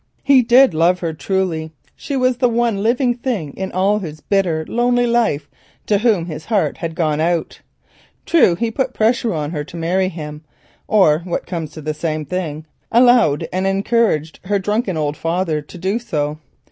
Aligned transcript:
He 0.23 0.41
did 0.41 0.73
love 0.73 1.01
her 1.01 1.13
truly; 1.13 1.73
she 1.95 2.15
was 2.17 2.37
the 2.37 2.49
one 2.49 2.81
living 2.81 3.13
thing 3.13 3.53
in 3.55 3.71
all 3.71 3.99
his 3.99 4.19
bitter 4.19 4.65
lonely 4.67 5.05
life 5.05 5.47
to 5.85 5.99
whom 5.99 6.25
his 6.25 6.45
heart 6.45 6.77
had 6.77 6.95
gone 6.95 7.19
out. 7.21 7.61
True, 8.25 8.55
he 8.55 8.71
put 8.71 8.95
pressure 8.95 9.31
on 9.31 9.51
her 9.51 9.63
to 9.65 9.77
marry 9.77 10.09
him, 10.09 10.43
or 10.87 11.19
what 11.19 11.45
comes 11.45 11.69
to 11.73 11.81
the 11.81 11.93
same 11.93 12.25
thing, 12.25 12.65
allowed 12.91 13.47
and 13.53 13.67
encouraged 13.67 14.39
her 14.45 14.57
drunken 14.57 14.97
old 14.97 15.17
father 15.17 15.61
to 15.61 15.77
do 15.77 15.99
so. 15.99 16.39